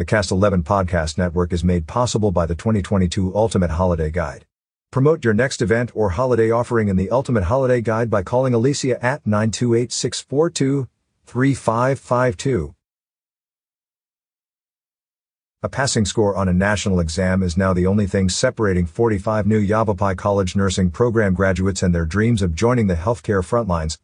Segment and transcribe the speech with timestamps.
[0.00, 4.46] The Cast 11 podcast network is made possible by the 2022 Ultimate Holiday Guide.
[4.90, 8.96] Promote your next event or holiday offering in the Ultimate Holiday Guide by calling Alicia
[9.04, 10.88] at 928 642
[11.26, 12.74] 3552.
[15.62, 19.58] A passing score on a national exam is now the only thing separating 45 new
[19.58, 23.98] Yavapai College nursing program graduates and their dreams of joining the healthcare frontlines.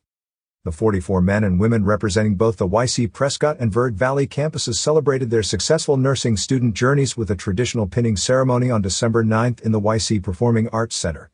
[0.66, 5.30] The 44 men and women representing both the YC Prescott and Verde Valley campuses celebrated
[5.30, 9.80] their successful nursing student journeys with a traditional pinning ceremony on December 9th in the
[9.80, 11.30] YC Performing Arts Center.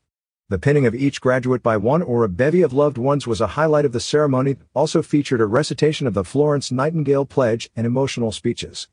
[0.51, 3.57] The pinning of each graduate by one or a bevy of loved ones was a
[3.57, 8.33] highlight of the ceremony, also featured a recitation of the Florence Nightingale Pledge and emotional
[8.33, 8.89] speeches.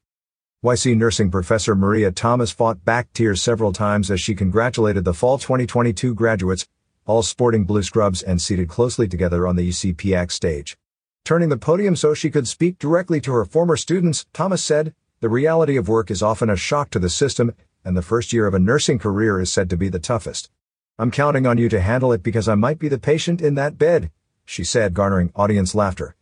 [0.64, 5.38] YC nursing professor Maria Thomas fought back tears several times as she congratulated the fall
[5.38, 6.66] 2022 graduates,
[7.10, 10.78] all sporting blue scrubs and seated closely together on the YCPAC stage.
[11.26, 15.28] Turning the podium so she could speak directly to her former students, Thomas said, The
[15.28, 18.54] reality of work is often a shock to the system, and the first year of
[18.54, 20.52] a nursing career is said to be the toughest.
[21.00, 23.80] I'm counting on you to handle it because I might be the patient in that
[23.80, 24.12] bed,
[24.46, 26.16] she said, garnering audience laughter.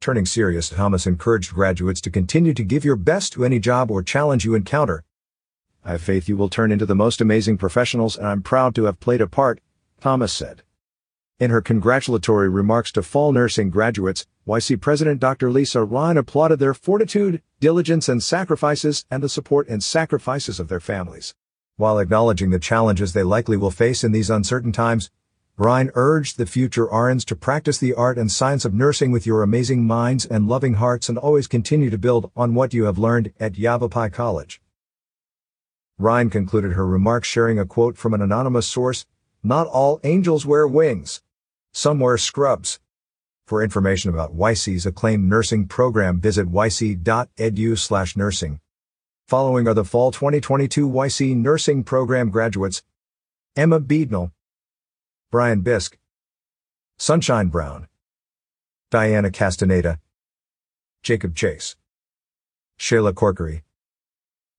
[0.00, 4.02] Turning serious, Thomas encouraged graduates to continue to give your best to any job or
[4.02, 5.04] challenge you encounter.
[5.84, 8.84] I have faith you will turn into the most amazing professionals and I'm proud to
[8.84, 9.60] have played a part,
[10.00, 10.62] Thomas said.
[11.38, 15.50] In her congratulatory remarks to fall nursing graduates, YC President Dr.
[15.50, 20.80] Lisa Ryan applauded their fortitude, diligence and sacrifices and the support and sacrifices of their
[20.80, 21.34] families.
[21.76, 25.10] While acknowledging the challenges they likely will face in these uncertain times,
[25.56, 29.42] Ryan urged the future RNs to practice the art and science of nursing with your
[29.42, 33.32] amazing minds and loving hearts and always continue to build on what you have learned
[33.38, 34.60] at Yavapai College.
[35.98, 39.04] Ryan concluded her remarks sharing a quote from an anonymous source,
[39.42, 41.22] Not all angels wear wings.
[41.72, 42.78] Some wear scrubs.
[43.46, 48.60] For information about YC's acclaimed nursing program visit yc.edu slash nursing.
[49.26, 52.82] Following are the fall 2022 YC nursing program graduates,
[53.56, 54.32] Emma Beadnell,
[55.30, 55.96] Brian Bisk,
[56.98, 57.88] Sunshine Brown,
[58.90, 60.00] Diana Castaneda,
[61.02, 61.76] Jacob Chase,
[62.78, 63.62] Shayla Corkery,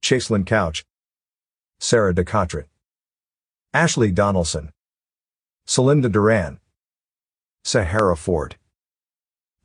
[0.01, 0.85] Chaselyn Couch,
[1.79, 2.65] Sarah DeCotrit,
[3.73, 4.71] Ashley Donaldson,
[5.67, 6.59] Celinda Duran,
[7.63, 8.55] Sahara Ford,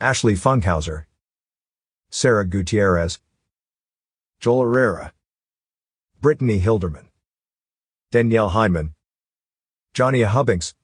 [0.01, 1.07] Ashley Funkhauser,
[2.11, 3.19] Sarah Gutierrez,
[4.41, 5.13] Joel Herrera,
[6.21, 7.07] Brittany Hilderman,
[8.11, 8.95] Danielle Hyman.
[9.97, 10.75] Johnny Hubbings,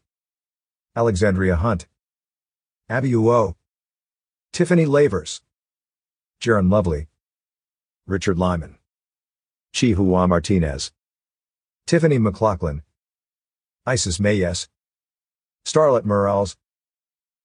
[0.96, 1.86] Alexandria Hunt,
[2.88, 3.56] Abby Uo,
[4.54, 5.42] Tiffany Lavers,
[6.40, 7.08] Jaron Lovely,
[8.06, 8.78] Richard Lyman,
[9.74, 10.92] Chihua Martinez,
[11.86, 12.80] Tiffany McLaughlin,
[13.84, 14.68] Isis Mayes,
[15.66, 16.56] Starlet Morales,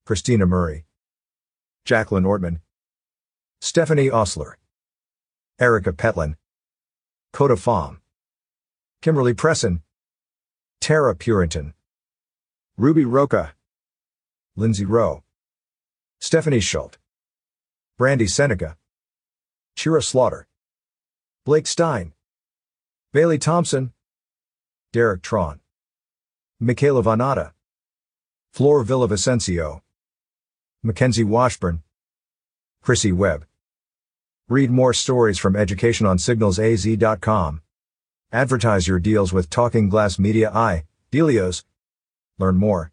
[0.06, 0.86] Christina Murray,
[1.84, 2.60] Jacqueline Ortman,
[3.60, 4.60] Stephanie Osler,
[5.60, 6.36] Erica Petlin,
[7.34, 8.02] Coda Pham,
[9.02, 9.82] Kimberly Presson,
[10.80, 11.74] Tara Purinton,
[12.78, 13.56] Ruby Roca,
[14.56, 15.24] Lindsay Rowe,
[16.20, 16.98] Stephanie Schult,
[17.98, 18.78] Brandy Seneca,
[19.76, 20.48] Shira Slaughter,
[21.46, 22.14] Blake Stein,
[23.12, 23.92] Bailey Thompson,
[24.94, 25.62] Derek Tron,
[26.60, 27.52] Michaela Vanata,
[28.52, 29.82] Flor Villavicencio,
[30.84, 31.84] Mackenzie Washburn,
[32.82, 33.46] Chrissy Webb.
[34.50, 37.62] Read more stories from educationonsignalsaz.com.
[38.32, 40.50] Advertise your deals with Talking Glass Media.
[40.54, 41.64] I, Delios,
[42.40, 42.92] Learn more